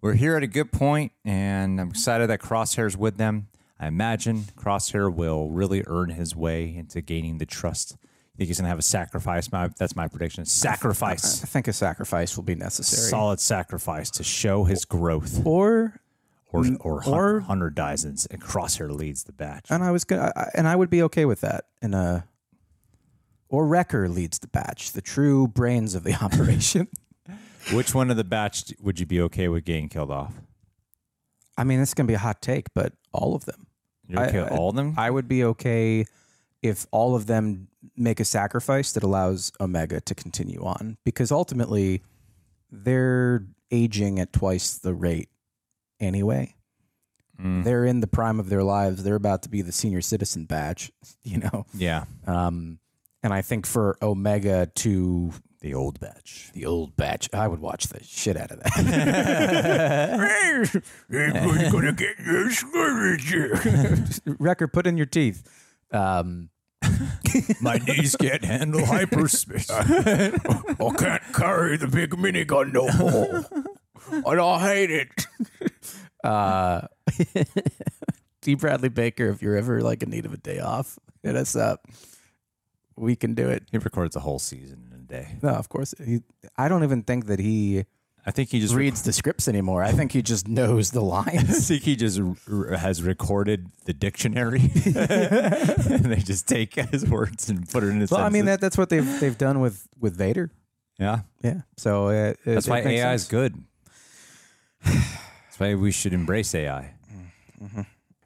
we're 0.00 0.14
here 0.14 0.36
at 0.36 0.42
a 0.42 0.46
good 0.46 0.72
point, 0.72 1.12
and 1.24 1.80
I'm 1.80 1.90
excited 1.90 2.28
that 2.30 2.40
Crosshair's 2.40 2.96
with 2.96 3.16
them. 3.16 3.48
I 3.80 3.86
imagine 3.86 4.44
Crosshair 4.56 5.12
will 5.12 5.50
really 5.50 5.84
earn 5.86 6.10
his 6.10 6.34
way 6.34 6.74
into 6.76 7.00
gaining 7.00 7.38
the 7.38 7.46
trust. 7.46 7.94
I 7.94 8.36
think 8.38 8.48
he's 8.48 8.58
going 8.58 8.64
to 8.66 8.68
have 8.70 8.78
a 8.78 8.82
sacrifice. 8.82 9.50
My, 9.52 9.68
that's 9.78 9.96
my 9.96 10.06
prediction. 10.08 10.44
Sacrifice. 10.44 11.42
I 11.42 11.46
think 11.46 11.66
a 11.68 11.72
sacrifice 11.72 12.36
will 12.36 12.44
be 12.44 12.54
necessary. 12.54 13.08
Solid 13.10 13.40
sacrifice 13.40 14.10
to 14.12 14.24
show 14.24 14.64
his 14.64 14.84
growth. 14.84 15.44
Or 15.44 16.00
Or, 16.50 16.64
or, 16.80 17.04
or- 17.08 17.40
Hunter, 17.40 17.70
dies 17.70 18.04
and, 18.04 18.16
and 18.30 18.40
Crosshair 18.42 18.90
leads 18.90 19.24
the 19.24 19.32
batch. 19.32 19.66
and 19.70 19.82
I 19.84 19.90
was 19.90 20.04
gonna 20.04 20.32
I, 20.34 20.50
and 20.54 20.66
I 20.68 20.74
would 20.76 20.88
be 20.90 21.02
okay 21.04 21.24
with 21.24 21.40
that. 21.42 21.64
In 21.82 21.94
a 21.94 22.26
or 23.48 23.66
Wrecker 23.66 24.08
leads 24.08 24.38
the 24.38 24.46
batch, 24.48 24.92
the 24.92 25.00
true 25.02 25.46
brains 25.48 25.94
of 25.94 26.04
the 26.04 26.14
operation. 26.22 26.88
Which 27.72 27.94
one 27.94 28.10
of 28.10 28.16
the 28.16 28.24
batch 28.24 28.72
would 28.80 28.98
you 28.98 29.06
be 29.06 29.20
okay 29.22 29.48
with 29.48 29.64
getting 29.64 29.88
killed 29.88 30.10
off? 30.10 30.32
I 31.56 31.64
mean, 31.64 31.80
it's 31.80 31.92
gonna 31.94 32.06
be 32.06 32.14
a 32.14 32.18
hot 32.18 32.40
take, 32.40 32.72
but 32.74 32.92
all 33.12 33.34
of 33.34 33.44
them. 33.44 33.66
You're 34.06 34.22
okay 34.24 34.38
I- 34.38 34.42
with 34.44 34.52
all 34.52 34.70
of 34.70 34.76
them? 34.76 34.94
I 34.96 35.10
would 35.10 35.28
be 35.28 35.44
okay 35.44 36.04
if 36.62 36.86
all 36.90 37.14
of 37.14 37.26
them 37.26 37.68
make 37.96 38.20
a 38.20 38.24
sacrifice 38.24 38.92
that 38.92 39.02
allows 39.02 39.52
Omega 39.60 40.00
to 40.00 40.14
continue 40.14 40.62
on, 40.64 40.96
because 41.04 41.30
ultimately 41.30 42.02
they're 42.70 43.46
aging 43.70 44.18
at 44.18 44.32
twice 44.32 44.76
the 44.78 44.94
rate 44.94 45.28
anyway. 46.00 46.54
Mm, 47.40 47.62
They're 47.62 47.84
in 47.84 48.00
the 48.00 48.08
prime 48.08 48.40
of 48.40 48.48
their 48.48 48.64
lives. 48.64 49.04
They're 49.04 49.14
about 49.14 49.42
to 49.44 49.48
be 49.48 49.62
the 49.62 49.70
senior 49.70 50.00
citizen 50.00 50.44
batch, 50.46 50.90
you 51.22 51.38
know. 51.38 51.66
yeah, 51.74 52.04
Um, 52.26 52.80
and 53.22 53.32
I 53.32 53.42
think 53.42 53.64
for 53.66 53.96
Omega 54.02 54.66
to 54.76 55.32
the 55.60 55.74
old 55.74 55.98
batch. 56.00 56.50
the 56.54 56.66
old 56.66 56.96
batch, 56.96 57.28
I 57.32 57.48
would 57.48 57.60
watch 57.60 57.88
the 57.88 58.02
shit 58.04 58.36
out 58.36 58.50
of 58.50 58.60
that. 58.62 58.72
We're 61.08 61.70
gonna 61.70 61.92
get 61.92 62.18
your 62.18 62.50
Wrecker, 64.38 64.68
put 64.68 64.86
in 64.86 64.96
your 64.96 65.06
teeth. 65.06 65.48
Um, 65.92 66.50
My 67.60 67.78
knees 67.78 68.16
can't 68.16 68.44
handle 68.44 68.84
hyperspace. 68.84 69.70
I 69.70 70.30
can't 70.98 71.22
carry 71.32 71.76
the 71.76 71.88
big 71.88 72.10
minigun 72.10 72.72
no 72.72 72.88
more. 72.98 73.44
And 74.24 74.40
I 74.40 74.58
hate 74.60 74.90
it. 74.90 75.26
Uh, 76.24 76.82
D. 78.42 78.54
Bradley 78.54 78.88
Baker, 78.88 79.26
if 79.28 79.42
you're 79.42 79.56
ever 79.56 79.80
like 79.82 80.02
in 80.02 80.10
need 80.10 80.24
of 80.26 80.32
a 80.32 80.36
day 80.38 80.60
off, 80.60 80.98
hit 81.22 81.36
us 81.36 81.56
up. 81.56 81.86
We 82.96 83.16
can 83.16 83.34
do 83.34 83.48
it. 83.48 83.64
he 83.70 83.78
records 83.78 84.16
a 84.16 84.20
whole 84.20 84.38
season 84.38 84.84
in 84.86 84.87
a 84.87 84.87
day. 85.08 85.36
No, 85.42 85.50
of 85.50 85.68
course. 85.68 85.94
He, 86.04 86.20
I 86.56 86.68
don't 86.68 86.84
even 86.84 87.02
think 87.02 87.26
that 87.26 87.38
he. 87.38 87.84
I 88.26 88.30
think 88.30 88.50
he 88.50 88.60
just 88.60 88.74
reads 88.74 89.02
the 89.02 89.12
scripts 89.14 89.48
anymore. 89.48 89.82
I 89.82 89.92
think 89.92 90.12
he 90.12 90.20
just 90.20 90.48
knows 90.48 90.90
the 90.90 91.00
lines. 91.00 91.48
I 91.48 91.52
think 91.52 91.82
he 91.82 91.96
just 91.96 92.20
r- 92.20 92.76
has 92.76 93.02
recorded 93.02 93.68
the 93.86 93.94
dictionary, 93.94 94.60
and 94.84 96.04
they 96.04 96.16
just 96.22 96.46
take 96.46 96.74
his 96.74 97.06
words 97.06 97.48
and 97.48 97.66
put 97.68 97.84
it 97.84 97.88
in 97.88 98.00
his. 98.00 98.10
well, 98.10 98.20
I 98.20 98.28
mean 98.28 98.44
that 98.44 98.60
that's 98.60 98.76
what 98.76 98.90
they've 98.90 99.20
they've 99.20 99.38
done 99.38 99.60
with 99.60 99.88
with 99.98 100.14
Vader. 100.16 100.50
yeah, 100.98 101.20
Yeah. 101.42 101.62
So 101.78 102.08
uh, 102.08 102.10
it, 102.12 102.38
that's 102.44 102.66
it 102.66 102.70
why 102.70 102.82
makes 102.82 103.00
AI 103.00 103.14
is 103.14 103.24
good. 103.26 103.54
That's 104.84 105.58
why 105.58 105.74
we 105.74 105.90
should 105.90 106.12
embrace 106.12 106.54
AI. 106.54 106.92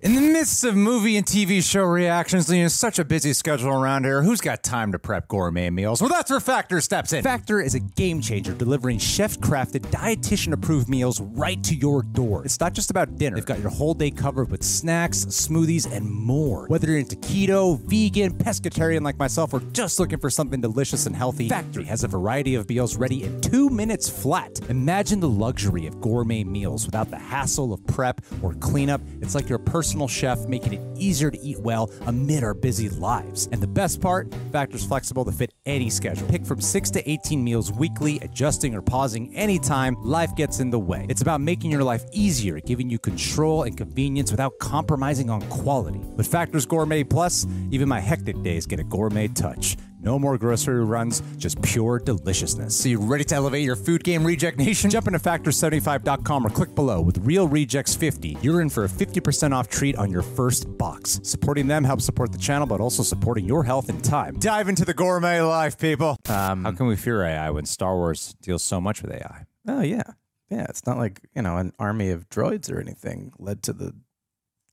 In 0.02 0.16
the 0.16 0.20
midst 0.20 0.64
of 0.64 0.74
movie 0.74 1.16
and 1.16 1.24
TV 1.24 1.62
show 1.62 1.84
reactions, 1.84 2.48
leading 2.48 2.68
such 2.70 2.98
a 2.98 3.04
busy 3.04 3.32
schedule 3.32 3.70
around 3.70 4.02
here, 4.02 4.20
who's 4.20 4.40
got 4.40 4.64
time 4.64 4.90
to 4.90 4.98
prep 4.98 5.28
gourmet 5.28 5.70
meals? 5.70 6.00
Well, 6.00 6.10
that's 6.10 6.28
where 6.28 6.40
Factor 6.40 6.80
steps 6.80 7.12
in. 7.12 7.22
Factor 7.22 7.60
is 7.60 7.76
a 7.76 7.78
game 7.78 8.20
changer, 8.20 8.52
delivering 8.52 8.98
chef-crafted, 8.98 9.82
dietitian-approved 9.92 10.88
meals 10.88 11.20
right 11.20 11.62
to 11.62 11.76
your 11.76 12.02
door. 12.02 12.44
It's 12.44 12.58
not 12.58 12.72
just 12.72 12.90
about 12.90 13.16
dinner. 13.16 13.36
They've 13.36 13.46
got 13.46 13.60
your 13.60 13.70
whole 13.70 13.94
day 13.94 14.10
covered 14.10 14.50
with 14.50 14.64
snacks, 14.64 15.24
smoothies, 15.26 15.88
and 15.88 16.10
more. 16.10 16.66
Whether 16.66 16.88
you're 16.88 16.98
into 16.98 17.14
keto, 17.14 17.78
vegan, 17.82 18.34
pescatarian 18.34 19.02
like 19.02 19.20
myself, 19.20 19.54
or 19.54 19.60
just 19.72 20.00
looking 20.00 20.18
for 20.18 20.30
something 20.30 20.60
delicious 20.60 21.06
and 21.06 21.14
healthy, 21.14 21.48
Factory 21.48 21.84
has 21.84 22.02
a 22.02 22.08
variety 22.08 22.56
of 22.56 22.68
meals 22.68 22.96
ready 22.96 23.22
in 23.22 23.40
two 23.40 23.70
minutes 23.70 24.08
flat. 24.08 24.58
Imagine 24.68 25.20
the 25.20 25.28
luxury 25.28 25.86
of 25.86 26.00
gourmet 26.00 26.42
meals 26.42 26.86
without 26.86 27.08
the 27.08 27.18
hassle 27.18 27.72
of 27.72 27.86
prep 27.86 28.20
or 28.42 28.54
cleanup. 28.54 29.00
It's 29.20 29.36
like 29.36 29.48
your 29.48 29.60
personal 29.60 29.91
chef 30.08 30.46
making 30.46 30.72
it 30.74 30.80
easier 30.96 31.30
to 31.30 31.38
eat 31.40 31.58
well 31.58 31.90
amid 32.06 32.42
our 32.42 32.54
busy 32.54 32.88
lives. 32.88 33.48
And 33.52 33.60
the 33.60 33.66
best 33.66 34.00
part, 34.00 34.32
Factor's 34.50 34.84
flexible 34.84 35.24
to 35.24 35.32
fit 35.32 35.52
any 35.66 35.90
schedule. 35.90 36.26
Pick 36.28 36.44
from 36.44 36.60
6 36.60 36.90
to 36.90 37.10
18 37.10 37.42
meals 37.42 37.72
weekly, 37.72 38.18
adjusting 38.20 38.74
or 38.74 38.82
pausing 38.82 39.34
anytime 39.34 39.96
life 40.02 40.34
gets 40.36 40.60
in 40.60 40.70
the 40.70 40.78
way. 40.78 41.06
It's 41.08 41.22
about 41.22 41.40
making 41.40 41.70
your 41.70 41.84
life 41.84 42.04
easier, 42.12 42.60
giving 42.60 42.90
you 42.90 42.98
control 42.98 43.64
and 43.64 43.76
convenience 43.76 44.30
without 44.30 44.52
compromising 44.60 45.30
on 45.30 45.42
quality. 45.42 46.00
With 46.16 46.26
Factor's 46.26 46.66
Gourmet 46.66 47.04
Plus, 47.04 47.46
even 47.70 47.88
my 47.88 48.00
hectic 48.00 48.42
days 48.42 48.66
get 48.66 48.80
a 48.80 48.84
gourmet 48.84 49.28
touch. 49.28 49.76
No 50.04 50.18
more 50.18 50.36
grocery 50.36 50.84
runs, 50.84 51.22
just 51.36 51.62
pure 51.62 52.00
deliciousness. 52.00 52.76
So 52.76 52.88
you 52.88 52.98
ready 52.98 53.22
to 53.24 53.34
elevate 53.36 53.64
your 53.64 53.76
food 53.76 54.02
game, 54.02 54.24
Reject 54.24 54.58
Nation? 54.58 54.90
Jump 54.90 55.06
into 55.06 55.20
Factor75.com 55.20 56.44
or 56.46 56.50
click 56.50 56.74
below. 56.74 57.00
With 57.00 57.18
Reel 57.18 57.46
Rejects 57.46 57.94
50, 57.94 58.36
you're 58.42 58.60
in 58.60 58.68
for 58.68 58.84
a 58.84 58.88
50% 58.88 59.52
off 59.52 59.68
treat 59.68 59.96
on 59.96 60.10
your 60.10 60.22
first 60.22 60.66
box. 60.76 61.20
Supporting 61.22 61.68
them 61.68 61.84
helps 61.84 62.04
support 62.04 62.32
the 62.32 62.38
channel, 62.38 62.66
but 62.66 62.80
also 62.80 63.04
supporting 63.04 63.44
your 63.44 63.62
health 63.62 63.88
and 63.88 64.02
time. 64.02 64.34
Dive 64.40 64.68
into 64.68 64.84
the 64.84 64.94
gourmet 64.94 65.40
life, 65.40 65.78
people. 65.78 66.16
Um, 66.28 66.64
How 66.64 66.72
can 66.72 66.88
we 66.88 66.96
fear 66.96 67.22
AI 67.22 67.50
when 67.50 67.64
Star 67.64 67.94
Wars 67.94 68.34
deals 68.42 68.64
so 68.64 68.80
much 68.80 69.02
with 69.02 69.12
AI? 69.12 69.44
Oh 69.68 69.82
yeah, 69.82 70.02
yeah. 70.50 70.66
It's 70.68 70.84
not 70.84 70.98
like 70.98 71.20
you 71.36 71.42
know 71.42 71.58
an 71.58 71.72
army 71.78 72.10
of 72.10 72.28
droids 72.28 72.72
or 72.72 72.80
anything 72.80 73.32
led 73.38 73.62
to 73.62 73.72
the 73.72 73.94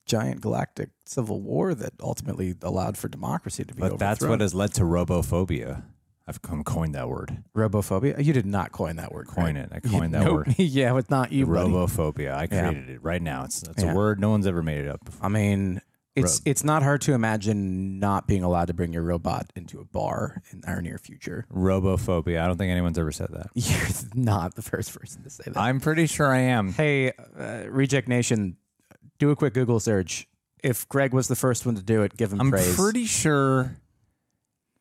giant 0.10 0.42
galactic 0.42 0.89
civil 1.06 1.39
war 1.39 1.74
that 1.75 1.94
ultimately 2.01 2.56
allowed 2.63 2.98
for 2.98 3.08
democracy 3.08 3.63
to 3.63 3.74
be 3.74 3.80
But 3.80 4.00
that's 4.00 4.22
what 4.25 4.42
has 4.42 4.54
led 4.54 4.74
to 4.74 4.82
robophobia. 4.84 5.84
I've 6.28 6.42
come 6.42 6.63
coined 6.63 6.94
that 6.96 7.08
word. 7.10 7.44
robophobia. 7.56 8.24
You 8.24 8.34
did 8.34 8.46
not 8.46 8.72
coin 8.72 8.98
that 8.98 9.12
word. 9.12 9.28
Coin 9.28 9.56
Craig. 9.56 9.70
it. 9.72 9.72
I 9.72 9.80
coined 9.80 10.13
that 10.13 10.25
Nope. 10.25 10.34
word. 10.48 10.56
yeah, 10.60 10.96
it's 10.98 11.10
not 11.10 11.32
you, 11.32 11.46
buddy. 11.48 11.70
Robophobia. 11.72 12.34
I 12.34 12.42
Yeah. 12.51 12.70
created 12.70 12.89
it 12.89 13.04
right 13.04 13.22
now. 13.22 13.46
It's, 13.46 13.63
it's 13.63 13.82
Yeah. 13.84 13.94
a 13.94 13.96
word 13.96 14.20
no 14.20 14.30
one's 14.30 14.46
ever 14.46 14.62
made 14.62 14.80
it 14.86 14.88
up 14.89 15.04
before. 15.06 15.25
I 15.25 15.30
mean, 15.30 15.82
it's 16.16 16.39
Ro- 16.39 16.44
it's 16.51 16.63
not 16.63 16.84
hard 16.84 17.01
to 17.01 17.13
imagine 17.13 17.98
not 18.00 18.28
being 18.28 18.44
allowed 18.44 18.66
to 18.68 18.74
bring 18.75 18.94
your 18.94 19.01
robot 19.04 19.51
into 19.56 19.80
a 19.80 19.86
bar 19.86 20.42
in 20.51 20.62
our 20.68 20.82
near 20.84 20.98
future. 21.00 21.46
Robophobia. 21.51 22.42
I 22.42 22.48
don't 22.48 22.58
think 22.58 22.70
anyone's 22.72 23.00
ever 23.00 23.12
said 23.12 23.30
that. 23.32 23.48
You're 23.56 23.88
not 24.13 24.54
the 24.56 24.62
first 24.62 24.94
person 24.98 25.24
to 25.24 25.30
say 25.32 25.46
that. 25.48 25.58
I'm 25.58 25.80
pretty 25.80 26.06
sure 26.08 26.28
I 26.32 26.39
am. 26.42 26.74
hey, 26.74 27.12
uh, 27.39 27.63
Reject 27.70 28.08
Nation, 28.08 28.58
do 29.19 29.29
a 29.31 29.35
quick 29.35 29.53
Google 29.53 29.79
search. 29.79 30.27
If 30.63 30.88
Greg 30.89 31.13
was 31.13 31.27
the 31.27 31.35
first 31.35 31.65
one 31.65 31.75
to 31.75 31.83
do 31.83 32.01
it, 32.01 32.17
give 32.17 32.33
him 32.33 32.41
I'm 32.41 32.49
praise. 32.51 32.75
pretty 32.75 33.05
sure. 33.05 33.75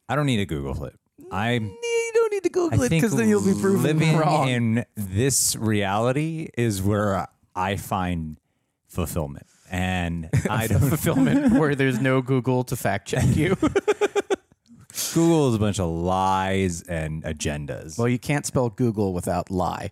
I 0.08 0.16
don't 0.16 0.26
need 0.26 0.38
to 0.38 0.46
Google 0.46 0.84
it. 0.84 0.94
I'm. 1.30 1.68
Mm, 1.68 1.74
you 1.82 2.10
don't 2.14 2.32
need 2.32 2.42
to 2.44 2.48
Google 2.50 2.80
I 2.80 2.86
it 2.86 2.88
think 2.88 3.02
because 3.02 3.16
then 3.16 3.28
you'll 3.28 3.44
be 3.44 3.52
proven 3.60 3.82
living 3.98 4.16
wrong. 4.16 4.48
in 4.48 4.84
this 4.96 5.54
reality 5.56 6.48
is 6.56 6.82
where 6.82 7.28
I 7.54 7.76
find 7.76 8.38
fulfillment, 8.88 9.46
and 9.70 10.30
I 10.50 10.66
don't. 10.66 10.80
fulfillment 10.80 11.52
where 11.58 11.74
there's 11.74 12.00
no 12.00 12.22
Google 12.22 12.64
to 12.64 12.76
fact 12.76 13.08
check 13.08 13.36
you. 13.36 13.56
Google 15.14 15.50
is 15.50 15.54
a 15.54 15.58
bunch 15.58 15.78
of 15.78 15.90
lies 15.90 16.82
and 16.82 17.22
agendas. 17.24 17.98
well, 17.98 18.08
you 18.08 18.18
can't 18.18 18.46
spell 18.46 18.70
Google 18.70 19.12
without 19.12 19.50
lie. 19.50 19.90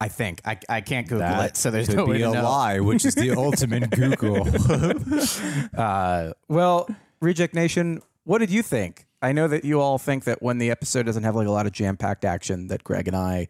I 0.00 0.08
think 0.08 0.42
I, 0.44 0.58
I 0.68 0.80
can't 0.82 1.06
Google 1.08 1.20
that 1.20 1.50
it, 1.50 1.56
so 1.56 1.70
there's 1.70 1.88
could 1.88 1.96
no 1.96 2.04
way 2.04 2.18
be 2.18 2.22
a 2.22 2.30
know. 2.30 2.42
lie, 2.42 2.80
which 2.80 3.04
is 3.04 3.14
the 3.14 3.30
ultimate 3.36 3.90
Google. 3.90 4.46
Uh, 5.76 6.32
well, 6.48 6.88
Reject 7.20 7.54
Nation, 7.54 8.00
what 8.24 8.38
did 8.38 8.50
you 8.50 8.62
think? 8.62 9.06
I 9.22 9.32
know 9.32 9.48
that 9.48 9.64
you 9.64 9.80
all 9.80 9.98
think 9.98 10.24
that 10.24 10.42
when 10.42 10.58
the 10.58 10.70
episode 10.70 11.06
doesn't 11.06 11.22
have 11.22 11.34
like 11.34 11.46
a 11.46 11.50
lot 11.50 11.66
of 11.66 11.72
jam-packed 11.72 12.24
action, 12.24 12.68
that 12.68 12.84
Greg 12.84 13.08
and 13.08 13.16
I 13.16 13.48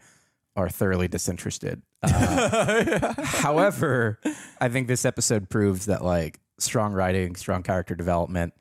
are 0.56 0.68
thoroughly 0.68 1.08
disinterested. 1.08 1.82
Uh, 2.02 3.14
however, 3.24 4.18
I 4.60 4.68
think 4.68 4.86
this 4.88 5.04
episode 5.04 5.48
proves 5.48 5.86
that 5.86 6.04
like 6.04 6.40
strong 6.58 6.92
writing, 6.92 7.36
strong 7.36 7.62
character 7.62 7.94
development. 7.94 8.54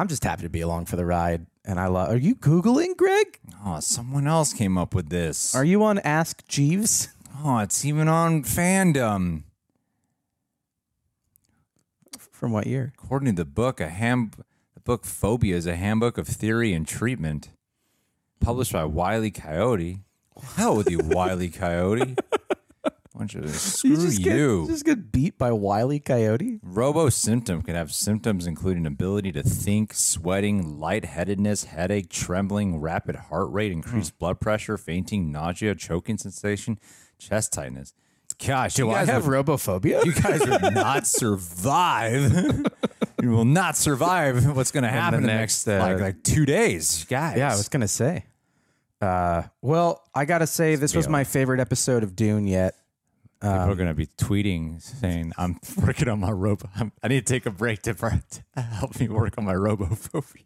I'm 0.00 0.08
just 0.08 0.24
happy 0.24 0.44
to 0.44 0.48
be 0.48 0.62
along 0.62 0.86
for 0.86 0.96
the 0.96 1.04
ride, 1.04 1.44
and 1.62 1.78
I 1.78 1.88
love. 1.88 2.08
Are 2.08 2.16
you 2.16 2.34
googling, 2.34 2.96
Greg? 2.96 3.38
oh, 3.66 3.80
someone 3.80 4.26
else 4.26 4.54
came 4.54 4.78
up 4.78 4.94
with 4.94 5.10
this. 5.10 5.54
Are 5.54 5.62
you 5.62 5.84
on 5.84 5.98
Ask 5.98 6.48
Jeeves? 6.48 7.08
oh, 7.44 7.58
it's 7.58 7.84
even 7.84 8.08
on 8.08 8.42
fandom. 8.42 9.42
From 12.18 12.52
what 12.52 12.66
year? 12.66 12.94
According 12.98 13.36
to 13.36 13.42
the 13.42 13.44
book, 13.44 13.78
a 13.78 13.88
ham, 13.90 14.30
the 14.72 14.80
book 14.80 15.04
Phobia 15.04 15.54
is 15.54 15.66
a 15.66 15.76
handbook 15.76 16.16
of 16.16 16.26
theory 16.26 16.72
and 16.72 16.88
treatment, 16.88 17.50
published 18.40 18.72
by 18.72 18.84
Wiley 18.84 19.30
Coyote. 19.30 19.98
Hell 20.56 20.76
with 20.76 20.90
you, 20.90 21.00
Wiley 21.04 21.50
Coyote. 21.50 22.16
Bunch 23.20 23.34
of 23.34 23.50
screw 23.54 23.90
you. 23.90 23.96
just 23.96 24.22
Get, 24.22 24.66
just 24.68 24.84
get 24.86 25.12
beat 25.12 25.36
by 25.36 25.52
Wiley 25.52 26.00
Coyote. 26.00 26.58
Robo 26.62 27.10
symptom 27.10 27.60
can 27.60 27.74
have 27.74 27.92
symptoms 27.92 28.46
including 28.46 28.86
ability 28.86 29.30
to 29.32 29.42
think, 29.42 29.92
sweating, 29.92 30.78
lightheadedness, 30.78 31.64
headache, 31.64 32.08
trembling, 32.08 32.80
rapid 32.80 33.16
heart 33.16 33.50
rate, 33.52 33.72
increased 33.72 34.18
blood 34.18 34.40
pressure, 34.40 34.78
fainting, 34.78 35.30
nausea, 35.30 35.74
choking 35.74 36.16
sensation, 36.16 36.78
chest 37.18 37.52
tightness. 37.52 37.92
Gosh, 38.46 38.72
Do 38.72 38.84
you 38.86 38.90
I 38.90 39.00
guys 39.04 39.08
have 39.08 39.26
would- 39.26 39.44
robophobia? 39.46 40.02
you 40.06 40.12
guys 40.14 40.40
would 40.40 40.72
not 40.72 41.06
survive. 41.06 42.32
you 43.22 43.30
will 43.32 43.44
not 43.44 43.76
survive 43.76 44.56
what's 44.56 44.70
going 44.70 44.84
to 44.84 44.88
happen 44.88 45.16
in 45.18 45.22
the 45.24 45.26
next, 45.26 45.66
next, 45.66 45.78
uh, 45.82 45.86
like 45.86 46.00
like 46.00 46.22
two 46.22 46.46
days, 46.46 47.04
guys. 47.04 47.36
Yeah, 47.36 47.52
I 47.52 47.56
was 47.56 47.68
gonna 47.68 47.86
say. 47.86 48.24
Uh, 48.98 49.42
well, 49.60 50.02
I 50.14 50.24
gotta 50.24 50.46
say 50.46 50.76
this 50.76 50.94
was 50.94 51.06
my 51.06 51.24
favorite 51.24 51.60
episode 51.60 52.02
of 52.02 52.16
Dune 52.16 52.46
yet. 52.46 52.76
People 53.40 53.54
Um, 53.58 53.70
are 53.70 53.74
going 53.74 53.88
to 53.88 53.94
be 53.94 54.06
tweeting 54.06 54.82
saying, 54.82 55.32
"I'm 55.38 55.58
working 55.84 56.08
on 56.08 56.20
my 56.20 56.30
robo. 56.30 56.68
I'm, 56.76 56.92
I 57.02 57.08
need 57.08 57.26
to 57.26 57.32
take 57.32 57.46
a 57.46 57.50
break 57.50 57.80
to, 57.82 57.94
to 57.94 58.60
help 58.60 59.00
me 59.00 59.08
work 59.08 59.38
on 59.38 59.44
my 59.44 59.54
robophobia." 59.54 60.44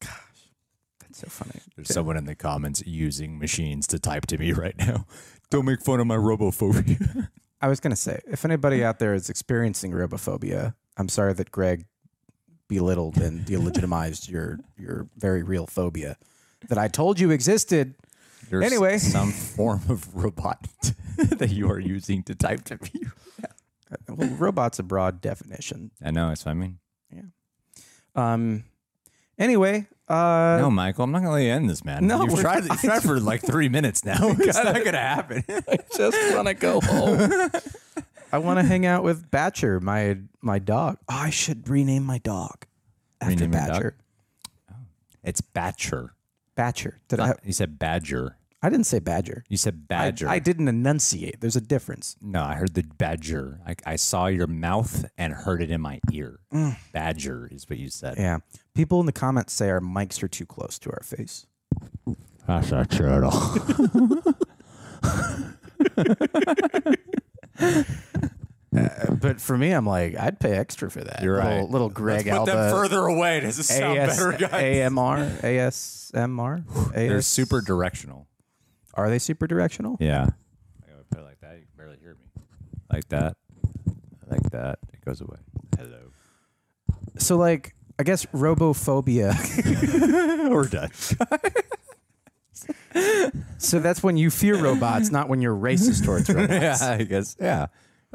Gosh, 0.00 0.50
that's 1.00 1.18
so 1.20 1.28
funny. 1.28 1.60
There's 1.76 1.92
someone 1.92 2.16
in 2.16 2.24
the 2.24 2.34
comments 2.34 2.82
using 2.86 3.38
machines 3.38 3.86
to 3.88 3.98
type 3.98 4.26
to 4.26 4.38
me 4.38 4.52
right 4.52 4.76
now. 4.76 5.06
Don't 5.50 5.64
make 5.64 5.80
fun 5.82 6.00
of 6.00 6.06
my 6.06 6.16
robophobia. 6.16 7.28
I 7.60 7.68
was 7.68 7.80
gonna 7.80 7.96
say, 7.96 8.20
if 8.26 8.44
anybody 8.44 8.84
out 8.84 8.98
there 8.98 9.14
is 9.14 9.28
experiencing 9.30 9.92
robophobia, 9.92 10.74
I'm 10.96 11.08
sorry 11.08 11.32
that 11.34 11.50
Greg 11.50 11.86
belittled 12.68 13.16
and 13.18 13.46
delegitimized 13.46 14.28
your 14.28 14.58
your 14.76 15.08
very 15.16 15.42
real 15.42 15.66
phobia 15.66 16.16
that 16.68 16.76
I 16.78 16.88
told 16.88 17.18
you 17.20 17.30
existed. 17.30 17.94
There's 18.50 18.64
Anyway. 18.64 18.98
some 18.98 19.30
form 19.32 19.82
of 19.88 20.14
robot 20.14 20.66
that 21.16 21.50
you 21.50 21.70
are 21.70 21.78
using 21.78 22.22
to 22.24 22.34
type 22.34 22.64
to 22.64 22.78
me. 22.82 23.02
Well, 24.06 24.28
robot's 24.28 24.78
a 24.78 24.82
broad 24.82 25.22
definition. 25.22 25.90
I 26.04 26.10
know. 26.10 26.28
That's 26.28 26.44
what 26.44 26.50
I 26.50 26.54
mean. 26.54 26.78
Yeah. 27.10 27.22
Um. 28.14 28.64
Anyway, 29.38 29.86
uh, 30.08 30.58
no, 30.60 30.70
Michael, 30.70 31.04
I'm 31.04 31.10
not 31.10 31.20
going 31.20 31.28
to 31.28 31.32
let 31.34 31.42
you 31.44 31.52
end 31.52 31.70
this, 31.70 31.84
man. 31.84 32.06
No, 32.06 32.22
you've 32.24 32.38
tried, 32.38 32.64
you've 32.64 32.80
tried 32.80 33.02
for 33.02 33.18
like 33.18 33.40
three 33.40 33.70
minutes 33.70 34.04
now. 34.04 34.16
It's 34.40 34.56
not 34.62 34.74
going 34.74 34.92
to 34.92 34.98
happen. 34.98 35.42
I 35.48 35.78
just 35.96 36.34
want 36.34 36.48
to 36.48 36.54
go 36.54 36.80
home. 36.82 37.30
I 38.32 38.38
want 38.38 38.58
to 38.58 38.64
hang 38.66 38.84
out 38.84 39.04
with 39.04 39.30
Batcher, 39.30 39.80
my 39.80 40.18
my 40.42 40.58
dog. 40.58 40.98
Oh, 41.08 41.14
I 41.14 41.30
should 41.30 41.66
rename 41.68 42.04
my 42.04 42.18
dog 42.18 42.66
after 43.22 43.44
Rename 43.44 43.52
your 43.52 43.66
dog? 43.68 43.82
Batcher. 43.82 43.92
It's 45.24 45.40
Batcher. 45.40 46.10
Batcher. 46.56 46.94
Did 47.08 47.20
I? 47.20 47.34
You 47.44 47.52
said 47.54 47.78
Badger. 47.78 48.36
I 48.60 48.70
didn't 48.70 48.86
say 48.86 48.98
Badger. 48.98 49.44
You 49.48 49.56
said 49.56 49.86
Badger. 49.86 50.28
I, 50.28 50.40
didn't 50.40 50.66
enunciate. 50.66 51.40
There's 51.40 51.54
a 51.54 51.60
difference. 51.60 52.16
No, 52.20 52.42
I 52.42 52.54
heard 52.54 52.74
the 52.74 52.82
Badger. 52.82 53.60
I, 53.66 53.76
I 53.86 53.96
saw 53.96 54.26
your 54.26 54.48
mouth 54.48 55.04
and 55.16 55.32
heard 55.32 55.62
it 55.62 55.70
in 55.70 55.80
my 55.80 56.00
ear. 56.12 56.40
Mm. 56.52 56.76
Badger 56.92 57.48
is 57.52 57.70
what 57.70 57.78
you 57.78 57.88
said. 57.88 58.16
Yeah. 58.18 58.38
People 58.74 58.98
in 58.98 59.06
the 59.06 59.12
comments 59.12 59.52
say 59.52 59.70
our 59.70 59.80
mics 59.80 60.22
are 60.24 60.28
too 60.28 60.46
close 60.46 60.78
to 60.80 60.90
our 60.90 61.02
face. 61.04 61.46
That's 62.48 62.72
a 62.72 62.84
turtle. 62.86 63.32
Uh, 68.76 69.14
but 69.14 69.40
for 69.40 69.56
me, 69.56 69.72
I'm 69.72 69.86
like, 69.86 70.14
I'd 70.18 70.38
pay 70.38 70.52
extra 70.52 70.90
for 70.90 71.02
that. 71.02 71.22
You're 71.22 71.42
little, 71.42 71.58
right. 71.60 71.70
Little 71.70 71.88
Greg 71.88 72.24
Put 72.24 72.32
Alba. 72.32 72.52
them 72.52 72.70
further 72.70 73.00
away. 73.06 73.40
Does 73.40 73.58
it 73.58 73.62
sound 73.62 73.98
AS, 73.98 74.18
better, 74.18 74.32
guys? 74.36 74.92
AMR, 74.92 75.16
ASMR, 75.40 76.92
They're 76.94 77.16
AS, 77.16 77.26
super 77.26 77.62
directional. 77.62 78.27
Are 78.98 79.08
they 79.10 79.18
super 79.18 79.46
directional? 79.46 79.96
Yeah. 80.00 80.26
I 80.86 80.90
gotta 80.90 81.04
put 81.10 81.20
it 81.20 81.24
like 81.24 81.40
that. 81.40 81.52
You 81.56 81.62
can 81.66 81.76
barely 81.76 81.98
hear 82.00 82.14
me. 82.14 82.42
Like 82.92 83.08
that. 83.08 83.36
Like 84.26 84.50
that. 84.50 84.78
It 84.92 85.04
goes 85.04 85.20
away. 85.20 85.36
Hello. 85.78 86.10
So, 87.18 87.36
like, 87.36 87.74
I 87.98 88.02
guess 88.02 88.26
robophobia. 88.26 89.34
We're 90.50 90.66
done. 90.66 90.90
so 93.58 93.78
that's 93.80 94.02
when 94.02 94.16
you 94.16 94.30
fear 94.30 94.56
robots, 94.60 95.10
not 95.10 95.28
when 95.28 95.40
you're 95.40 95.56
racist 95.56 96.04
towards 96.04 96.28
robots. 96.34 96.52
yeah, 96.52 96.76
I 96.98 97.04
guess. 97.04 97.36
Yeah. 97.40 97.66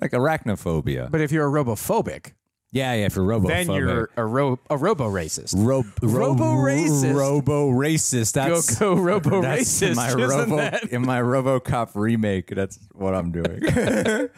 Like 0.02 0.12
arachnophobia. 0.12 1.10
But 1.12 1.22
if 1.22 1.32
you're 1.32 1.48
a 1.48 1.64
robophobic, 1.64 2.34
yeah, 2.74 2.94
yeah, 2.96 3.08
for 3.10 3.24
robo 3.24 3.48
then 3.48 3.72
you're 3.72 4.10
a 4.18 4.26
ro- 4.26 4.60
a 4.70 4.76
robo 4.78 5.10
racist. 5.10 5.54
Ro- 5.56 5.86
Robo-racist. 6.02 7.14
Robo 7.16 7.70
racist. 7.70 8.34
That's 8.34 8.78
go 8.80 8.96
robo 8.96 9.42
that's 9.44 9.82
in 9.82 9.94
racist. 9.94 9.96
my 9.96 10.12
Robo 10.14 10.58
that? 10.58 10.84
in 10.92 11.02
my 11.06 11.22
RoboCop 11.22 11.92
remake. 11.94 12.48
That's 12.48 12.78
what 12.94 13.14
I'm 13.16 13.32
doing. 13.32 13.62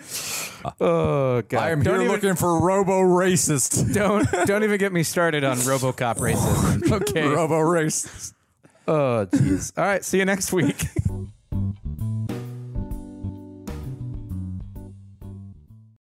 Oh 0.81 1.43
god! 1.43 1.59
I 1.61 1.69
am 1.69 1.83
don't 1.83 1.93
here 1.99 2.03
even, 2.05 2.11
looking 2.15 2.35
for 2.35 2.59
Robo 2.59 2.99
racist. 3.01 3.93
Don't 3.93 4.27
don't 4.47 4.63
even 4.63 4.79
get 4.79 4.91
me 4.91 5.03
started 5.03 5.43
on 5.43 5.57
RoboCop 5.57 6.17
racism. 6.17 6.91
Okay. 7.01 7.27
Robo 7.27 7.59
racist. 7.59 8.33
oh 8.87 9.27
jeez. 9.31 9.71
All 9.77 9.83
right. 9.83 10.03
See 10.03 10.17
you 10.17 10.25
next 10.25 10.51
week. 10.51 10.85